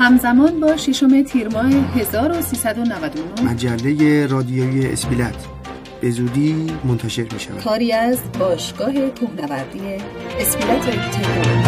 [0.00, 5.46] همزمان با ششم تیر ماه 1399 مجله رادیویی اسپیلت.
[6.00, 9.80] به زودی منتشر می شود کاری از باشگاه کوهنوردی
[10.40, 11.64] اسپیلت تهران.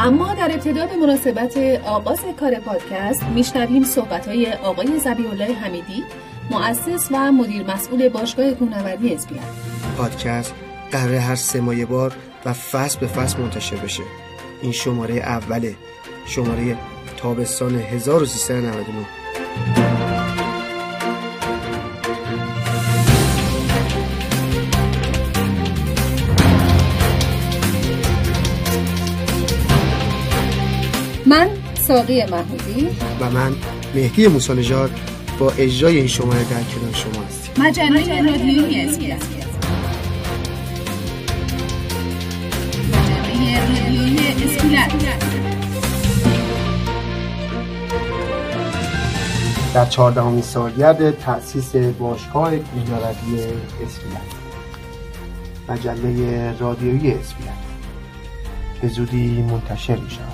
[0.00, 6.04] اما در ابتدا به مناسبت آغاز کار پادکست میشنویم صحبت های آقای زبی الله حمیدی
[6.50, 9.42] مؤسس و مدیر مسئول باشگاه کوهنوردی اسپیلت.
[9.98, 10.54] پادکست
[10.90, 12.12] قراره هر سه ماه بار
[12.44, 14.02] و فصل به فصل منتشر بشه.
[14.64, 15.74] این شماره اوله.
[16.26, 16.76] شماره
[17.16, 19.06] تابستان 1399
[31.26, 31.48] من
[31.86, 32.88] ساقی محمودی.
[33.20, 33.52] و من
[33.94, 34.90] مهدی موسانژاد
[35.38, 37.64] با اجرای این شماره در کنار شما هستیم.
[37.64, 39.43] مجله رادیویی اسپیلت
[49.74, 53.38] در چهاردهمین سالگرد تأسیس باشگاه کوهنوردی
[53.84, 54.20] اسپیلت
[55.68, 57.50] مجله رادیویی اسپیلت
[58.82, 60.28] به زودی منتشر می شود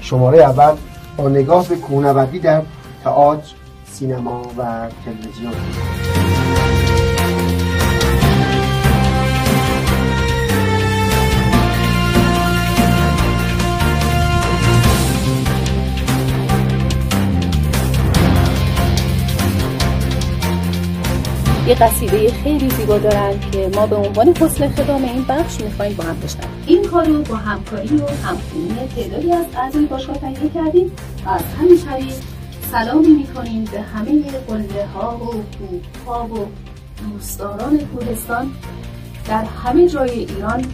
[0.00, 0.76] شماره اول
[1.16, 2.62] با نگاه به کوهنوردی در
[3.04, 5.52] تئاتر سینما و تلویزیون.
[21.68, 26.04] یه قصیده خیلی زیبا دارن که ما به عنوان فصل خدام این بخش می‌خوایم با
[26.04, 26.50] هم بشنویم.
[26.66, 30.92] این کارو با همکاری و همخونی تعدادی از اعضای باشگاه تهیه کردیم
[31.26, 32.14] از همین طریق
[32.72, 36.46] سلامی می‌کنیم به همه قله ها و کوه ها و
[37.10, 38.50] دوستداران کوهستان
[39.28, 40.64] در همه جای ایران